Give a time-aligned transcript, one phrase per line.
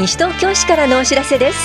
[0.00, 1.58] 西東京市からのお知らせです。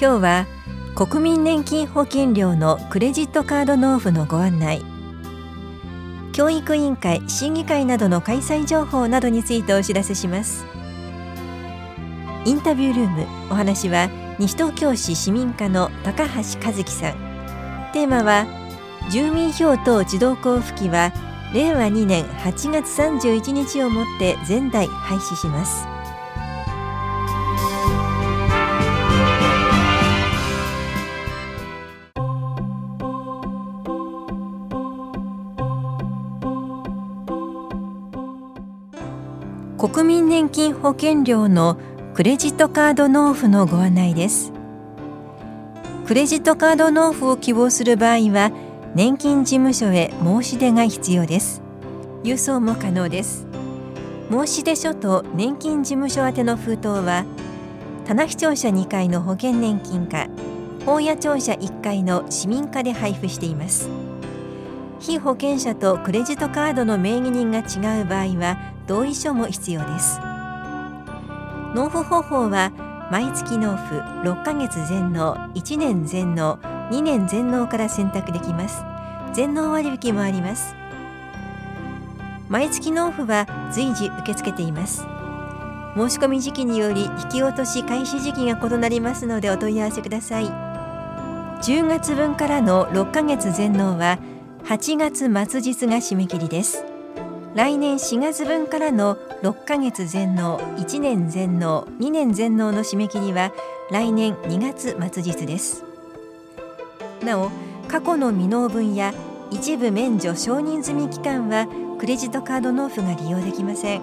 [0.00, 0.46] 今日は
[0.94, 4.80] 国民年金保険料のクレジットカード納付のご案内。
[6.32, 10.64] 教育委員会審議会などの開催情報などについてお知らせします。
[12.46, 14.08] インタビュールームお話は
[14.38, 16.32] 西東京市市民課の高橋
[16.64, 17.34] 和樹さん。
[17.92, 18.63] テーマは
[19.10, 21.12] 住民票等自動交付機は
[21.52, 25.86] 令和2年8月31日をもって全台廃止します。
[39.76, 41.76] 国民年金保険料の
[42.14, 44.50] クレジットカード納付のご案内です。
[46.06, 48.50] クレジットカード納付を希望する場合は
[48.94, 51.62] 年金事務所へ申し出が必要です。
[52.22, 53.44] 郵送も可能です。
[54.30, 57.24] 申し出書と年金事務所宛の封筒は
[58.06, 60.28] 棚視庁舎2階の保険年金課
[60.86, 63.90] 法屋庁舎1階の市民課で配布しています。
[65.00, 70.20] 被保険者とクレジットカードの名義人が違う場合は同意書も必要です。
[71.74, 72.70] 納付方法は
[73.10, 78.84] 毎月納付6ヶ月全納1年全納2年全納から選択できます。
[79.32, 80.74] 全納割引もあります。
[82.48, 85.06] 毎月納付は随時受け付けています。
[85.96, 90.46] 申し込み時期により引き落とし開始時期が異なりますのでお問い合わせください。
[90.46, 94.18] 10月分からの6ヶ月全納は
[94.64, 96.84] 8月末日が締め切りです。
[97.54, 103.52] 来年4月分からの6ヶ月全納1年全納2年全納の締め切りは
[103.90, 105.83] 来年2月末日です。
[107.24, 107.50] なお
[107.88, 109.12] 過去の未納分や
[109.50, 111.66] 一部免除承認済み期間は
[111.98, 114.02] クレジットカード納付が利用できません。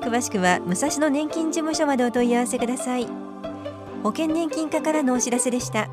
[0.00, 3.06] 詳しくは武蔵野年金事務所までお問い合わせください。
[4.02, 5.88] 保険年金課からのお知らせでした。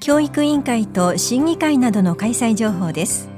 [0.00, 3.28] 教育委員会と審議会などの開催情報です。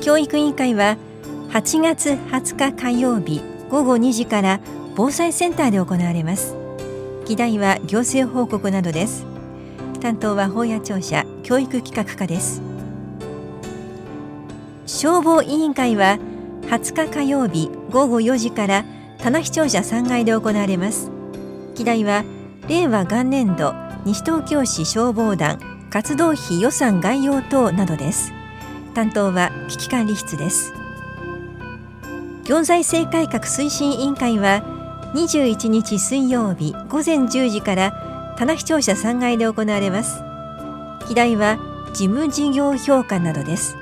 [0.00, 0.96] 教育委員会は
[1.50, 4.60] 8月20日火曜日午後2時から
[4.94, 6.54] 防災センターで行われます。
[7.24, 9.24] 議題は行政報告などです。
[10.02, 12.60] 担当は法屋庁舎教育企画課です。
[14.84, 16.18] 消防委員会は
[16.66, 18.84] 20日火曜日午後4時から
[19.16, 21.10] 棚視聴者3階で行われます。
[21.74, 22.24] 議題は
[22.68, 23.72] 令和元年度
[24.04, 28.34] 西東京市消防団活動費予算概要等などです。
[28.92, 30.81] 担当は危機管理室です。
[32.44, 34.62] 行財政改革推進委員会は
[35.14, 40.22] 21日水曜日午前10時から棚視聴者3階で行われます。
[41.08, 41.58] 議題は
[41.94, 43.76] 事務事業評価などです。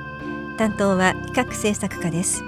[0.57, 2.43] 担当は企画政策課です。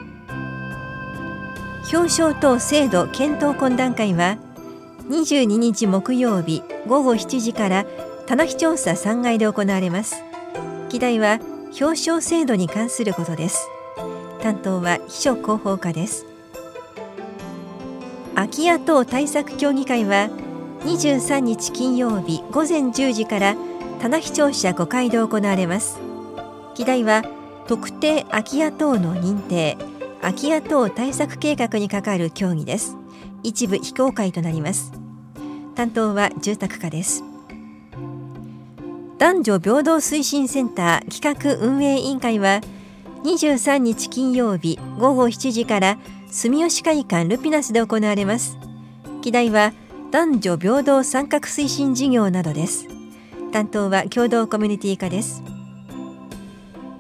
[1.91, 4.38] 表彰等制度検討懇談会は
[5.09, 7.85] 22日木曜日午後7時から
[8.28, 10.24] 棚視調査3階で行われます。
[10.90, 11.40] 議題は
[11.80, 13.68] 表彰制度に関することです。
[14.43, 16.25] 担当は秘書広報課です。
[18.35, 20.29] 空き家等対策協議会は
[20.81, 23.55] 23日金曜日午前10時から
[24.01, 25.97] 棚視聴者5階で行われます。
[26.75, 27.23] 議題は
[27.67, 29.77] 特定空き家等の認定
[30.19, 32.97] 空き家等対策計画に係る協議です。
[33.43, 34.91] 一部非公開となります。
[35.73, 37.23] 担当は住宅課です。
[39.19, 42.59] 男女平等推進センター企画運営委員会は
[43.23, 45.97] 23日金曜日午後7時から
[46.28, 48.57] 住吉会館ルピナスで行われます。
[49.22, 49.73] 議題は
[50.11, 52.88] 男女平等参画推進事業などです。
[53.51, 55.41] 担当は共同コミュニティ課です。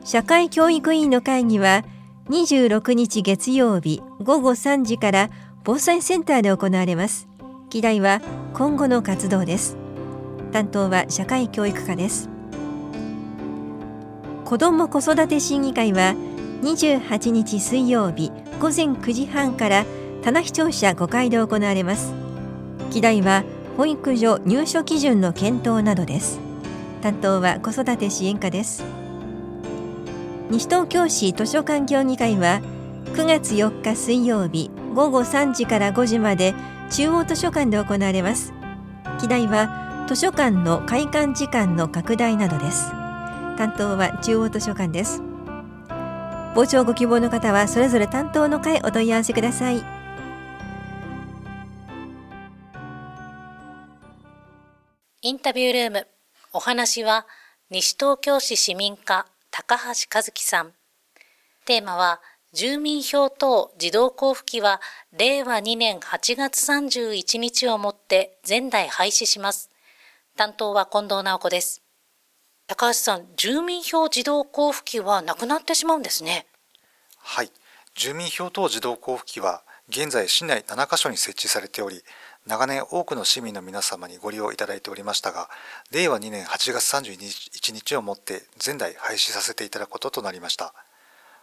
[0.05, 1.83] 社会教育委員の会議は
[2.29, 5.29] 26日月曜日午後3時から
[5.65, 7.27] 防災センターで行われます。
[7.69, 8.21] 議題は
[8.53, 9.75] 今後の活動です。
[10.53, 12.32] 担当は社会教育課です。
[14.53, 16.13] 子ども子育て審議会は
[16.61, 19.83] 28日水曜日午前9時半から
[20.21, 22.13] 棚視聴者5階で行われます。
[22.91, 23.43] 議題は
[23.77, 26.39] 保育所入所基準の検討などです。
[27.01, 28.83] 担当は子育て支援課です。
[30.51, 32.61] 西東京市図書館協議会は
[33.05, 36.53] 9月4日水曜日午後3時から5時まで
[36.91, 38.53] 中央図書館で行われます。
[39.19, 43.02] 議題は図書館の開館時間の拡大などです。
[43.53, 45.21] 担当は中央図書館です
[46.55, 50.03] 傍聴ご希望の方はそれぞれ担当の会お問い合わせください
[55.25, 56.07] インタビュールーム。
[56.51, 57.25] お話は、
[57.69, 59.83] 西東京市市民課、高橋
[60.13, 60.73] 和樹さん。
[61.63, 62.19] テーマは、
[62.51, 64.81] 住民票等自動交付機は、
[65.17, 69.69] 令和2年8月31日をもって前代廃止します。
[70.35, 71.82] 担当は近藤直子です。
[72.75, 76.47] 高橋さん、住民票自動交付機はなくなってしまうんですね。
[77.19, 77.51] はい。
[77.93, 82.03] 住民票等自動交付機は、現在市内7カ所に設置されており、
[82.47, 85.51] 長年多くの市民の皆様にご利用いただいておりましたが、
[85.91, 90.73] 令和2年8月31日をもって前代廃止させていただくこととなりました。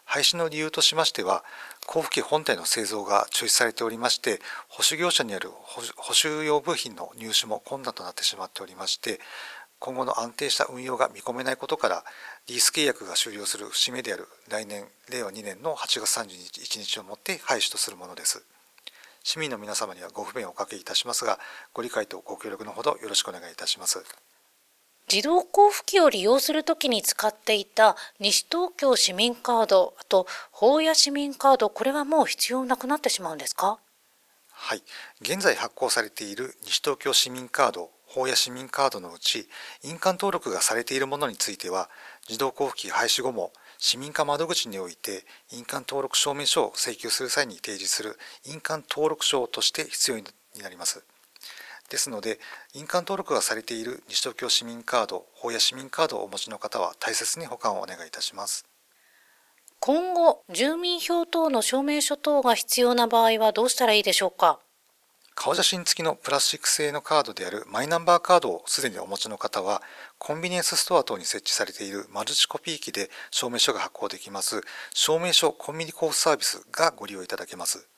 [0.04, 1.44] 廃止の理由としましては、
[1.86, 5.50] 交付機本体の製造が中止されておりまして、保守業者による
[5.96, 9.20] 補修用部品の入手も困難となってしまっておりまして、
[9.80, 12.04] 今後の安定した運用が見込めないことから、
[12.46, 18.44] リース契約が終了する節目である来年、令和2年の8月31日をもって廃止とするものです。
[19.24, 21.40] 市民の皆様にはご不便をおかけいたしますが、
[21.72, 24.04] ご理解とご協力のほどよろしくお願いいたします。
[25.10, 33.78] 自動交付機を利用するときに使っていた西東京市民カード、あと法屋市民カード、これはもう必要なくなってしまうんですか？
[34.52, 34.82] はい、
[35.22, 39.48] 現在発行されている西東京市民カード、法や市民カードのうち、
[39.84, 41.88] 印鑑登録がされているものについては、
[42.28, 50.24] 自動交付機廃止後も市民課窓口において印鑑登録証明書を請求する際に提示する印鑑登録証として必要に
[50.60, 51.04] なります。
[51.88, 52.40] ですので、
[52.74, 58.66] 印鑑登録がされている西東京市民カード、法や市民カードをお持ちの方は大切に保管をお願いいたします。
[59.78, 64.60] 今後、住民票等の証明書等が必要な場合はどうしたらいいでしょうか？
[65.42, 69.80] 顔写真付きのプラスチック製のカードであるマイナンバーカードをすでにお持ちの方は、
[70.18, 74.60] コンビニエンスストア等に設置されているマルチコピー機で証明書が発行できます、
[74.92, 77.88] 証明書コンビニ交付サービスがご利用いただけます。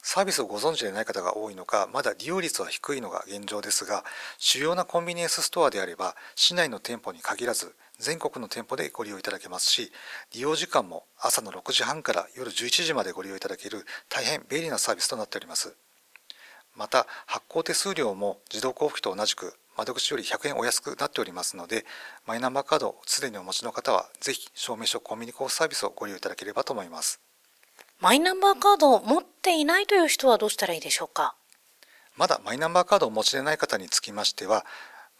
[0.00, 4.04] サービスをご存知でない方が多いのか、まだ利用率は低いのが現状ですが、
[4.38, 9.90] 主要なコンビニエンスストアであれば、市内の店舗に限らず、全国の店舗でご利用いただけますし、
[10.32, 15.74] 利用時間も朝の6時半から夜11時までご利用いただける大変便利なサービスとなっております。
[16.76, 21.84] また発行手数料も自動交付と同じく窓口より100円お安くなっておりますので
[22.26, 27.20] マイナンバーカードをすでにお持ちの方はぜひ証明書コンビニ交付サービスをご利用いただければと思います。
[28.00, 31.34] マイナンバーカードを持っていないという人はどうしたらいいでしょうか？
[32.16, 34.64] まだマイナンバーカードをお持ちでない方につきましては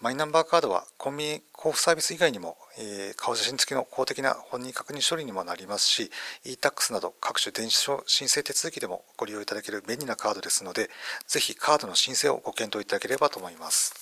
[0.04, 6.10] マイナンバーカードはコンビニ交付サービス以外にも、えー、顔写真付きの公的な本人確認処理にもなりますし
[6.44, 10.90] e-tax など各種電子申請手続きでもご利用いただける便利なカードですので
[11.26, 13.94] ぜひカードの申請をご検討いただければと思います。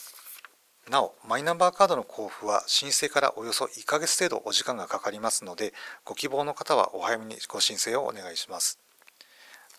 [0.90, 5.72] なおマイナンバーカードの交付は申請からおよそ1ヶ月程度お時間がかかりますので
[6.04, 8.80] ご希望の方はお早めにご申請をお願いします。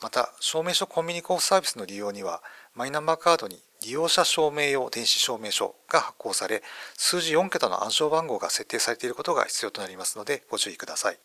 [0.01, 2.41] また証明書コンビニ交付サービスの利用には
[2.75, 6.63] マイナンバーカードに利用者証明用電子証明書が発行され、
[6.95, 11.19] 数字4桁の暗証番号が設定されていることが必要となりますので、ご注意ください。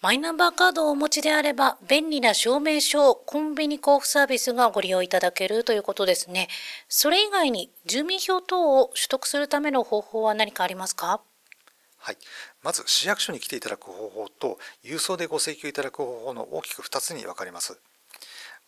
[0.00, 6.48] マイナンバーカードをお持ちであれば、便利な証明書、コンビニ交付サービスがご利用いただけるということですね。
[6.88, 11.20] それ以外に住民票等を取得するための方法は何かありますか？
[11.98, 12.16] はい。
[12.62, 17.78] まず、市役所に来ていただく方法と、郵送でご請求いただく方法の大きく2つに分かれます。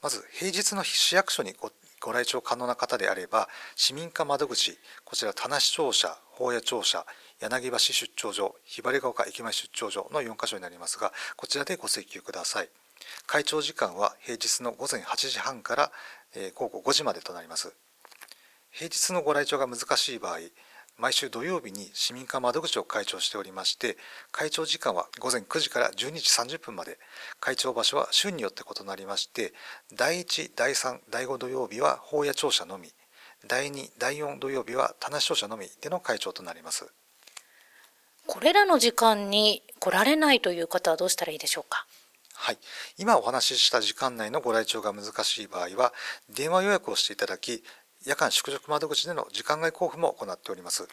[0.03, 7.07] まず、平日の市役所にごご来庁可能な方であれば、市民課窓口、こちら田無庁舎、法屋庁舎、
[7.41, 12.69] 柳橋出張所、ひばりが丘駅前出張所の4カ所になりますが、こちらでご請求ください。
[13.27, 15.93] 会長時間は平日の午前8時半から
[16.55, 17.73] 午後5時までとなります。
[18.71, 20.39] 平日のご来庁が難しい場合、
[21.03, 23.97] 毎週土曜日に市民課窓口を開庁しておりまして、
[24.31, 26.97] 開庁時間は午前9時から12時30分まで、
[27.41, 29.53] 開庁場所は週によって異なりまして、
[29.93, 32.93] 第1、第3、第5土曜日は法屋庁舎のみ、
[33.49, 36.87] 第2、第4土曜日は田無庁舎のみでの開庁となります。
[38.29, 41.85] これらの時間に来られないという方はどうしたらいいでしょうか？
[42.35, 42.59] はい。
[42.97, 45.93] 今お話しした時間内のご来庁が難しい場合は、
[46.29, 47.63] 電話予約をしていただき、
[48.05, 50.89] 夜間宿直窓口での時間外交付も行っております。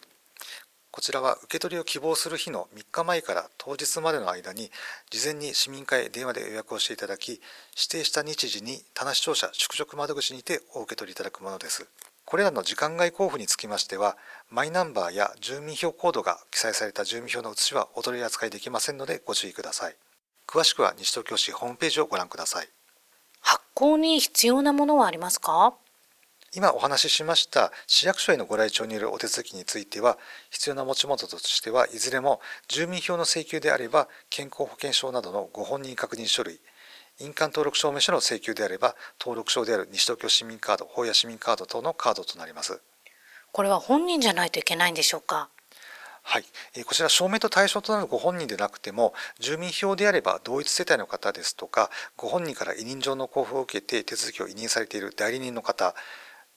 [0.92, 4.72] こちらは受け取りを希望する日の3日前から当日までの間に
[5.12, 7.42] 事前に市民会電話で予約をしていただき指
[7.90, 11.88] 定した日時に田無庁舎宿直窓口にてお受け取りいただくものです。
[12.26, 14.18] これらの時間外交付につきましては
[14.50, 19.96] マイナンバーや住民票コードが記載された住民票の写しはお取り扱いできませんのでご注意ください。
[20.48, 22.68] 詳しくは西東京市ホームページをご覧ください。
[23.42, 25.76] 発行に必要なものはありますか？
[26.56, 30.18] 今お話ししました市役所へのご来庁によるお手続きについては
[30.50, 36.60] 必要な持ち物としてはいずれも住民票の請求であれば健康保険証などのご本人確認書類
[37.20, 42.82] 印鑑登録証明書の請求であれば登録証である西東京市民カード法や市民カード等のカードとなります。
[43.52, 45.50] これは本人じゃないといけないんでしょうか？
[46.22, 46.46] はい、
[46.86, 55.96] こちら証明と対象となるご本人でなくても住民票であれば同一世帯の方ですとかご本人から委任状の交付を受けて手続きを委任されている代理人の方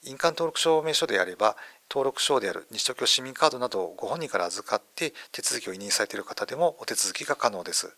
[0.05, 1.55] 印鑑登録証明書であれば
[1.89, 7.95] 登録証である西東京市民カードなどをご本人から預かって手続きを委任されている方でもお手続きが可能です。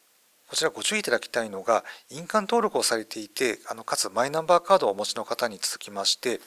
[0.47, 6.39] こちらご注意いただきたいのが印鑑登録をされていてあのかつマイナンバーカードをお持ちの方に続きまして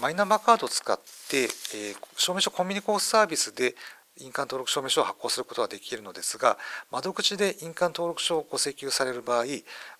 [0.00, 0.98] マイナンバーカードを使っ
[1.28, 3.76] て、えー、証明書コンビニ交付サービスで
[4.18, 6.58] 印鑑登録証明書を発行することができるのですが
[6.90, 9.44] 窓口で印鑑登録書をご請求される場合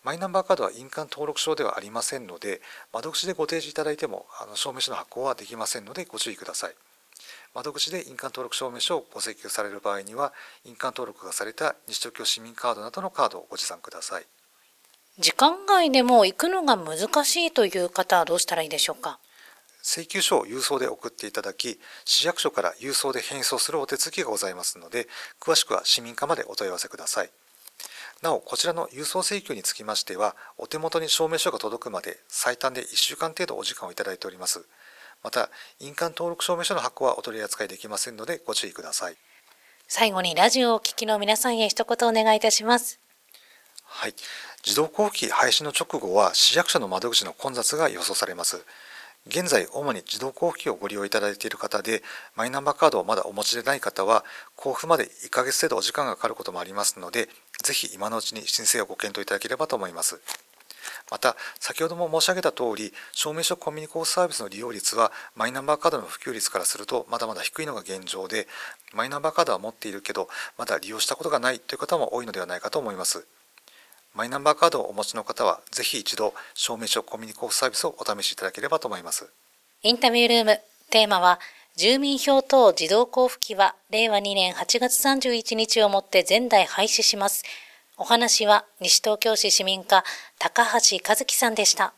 [0.04, 2.61] マイナンバーカードは印鑑登録証ではありませんので
[2.92, 6.75] 窓口でご提示いただいてもあの証明書の発行はできませんのでご注意ください。
[7.54, 10.35] 窓口で印鑑登録証明書をご請求される場合には
[10.66, 14.26] 印鑑登録がされた西東京市民カードなどのカードをご持参ください。
[15.18, 19.18] 時間外でも行くのが難しいという方はどうしたらいいでしょうか？
[19.86, 25.06] 請求書を郵送で送っていただき市役所から郵送で返送するお手続きがございますので
[25.40, 27.30] 詳しくは市民課までお問い合わせください。
[28.20, 34.66] なおこちらの郵送請求につきましてはお手元に証明書が届くまで最短で1週間程度お時間をいただいております。
[35.22, 39.16] また印鑑登録証明書の発行はお取り扱いできませんのでご注意ください。
[39.86, 42.98] 最後にラジオをお聞きの皆さんへ一言お願いいたします。
[43.84, 44.14] はい。
[44.64, 48.64] 自動交付機廃止の直後は市役所の窓口の混雑が予想されます
[49.28, 52.02] 現在主に自動交付機をご利用いただいている方で
[52.37, 54.25] マイナンバーカードをまだお持ちでない方は
[54.56, 57.28] 交付まで1ヶ月程度お時間がかかることもありますので
[57.62, 60.21] ぜひ今のうちに申請をご検討いただければと思います。
[61.11, 68.47] また先ほども申し上げた通り証明書コミュニコーサービスの利用率はマイナンバーカードの普及率からするとまだまだ低いのが現状で
[68.95, 70.28] マイナンバーカードは持っているけど
[70.59, 73.26] まだ利用したことがないという方も多いのではないかと思います。
[74.16, 79.30] マイナンバーカードをお持ちの方は、ぜひ一度、証明書コミュニコーサービスをお試しいただければと思います。
[79.82, 81.38] インタビュールーム、テーマは、
[81.76, 87.44] 住民票等自動交付機は、令和2年8月31日をもって前代廃止します。
[87.99, 90.02] お話は、西東京市市民課、
[90.38, 91.92] 高橋和樹さんでした。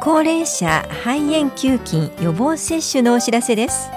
[0.00, 3.90] 高齢者肺炎球菌予防接種のお知らせです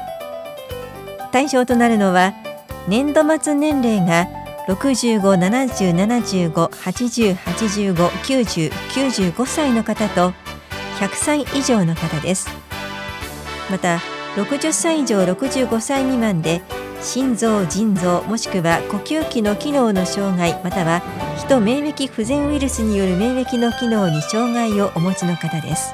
[1.31, 2.42] 対象となるのは
[2.87, 4.27] 年度末年齢が
[4.67, 10.33] 65、70、75、80、85、90、95歳の方と
[10.99, 12.47] 100歳以上の方です。
[13.71, 13.99] また
[14.35, 16.61] 60歳以上65歳未満で
[17.01, 21.01] 心臓、腎臓もしくは呼吸器の機能の障害または
[21.37, 25.93] 人免疫不全ウイルスによる免疫の機能に障害をお持ちの方です。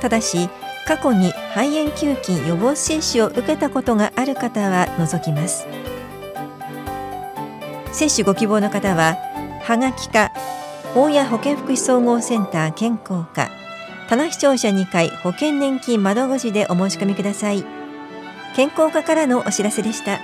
[0.00, 0.48] ただし
[0.88, 5.66] 過去に肺炎球菌予防接種を受けたことがある方は除きます。
[7.92, 9.16] 接種ご希望の方は
[9.62, 10.32] はがきか
[10.94, 13.50] 大谷保健福祉総合センター健康課
[14.08, 17.66] 棚視聴者2階保険年金窓口でお申し込みください。
[18.56, 20.20] 健康課からのお知らせでした。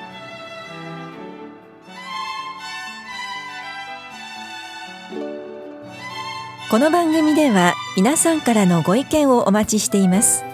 [6.71, 10.54] この番組では皆さんからのご意見をお待ちしています。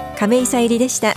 [0.21, 1.15] 亀井さゆりでした。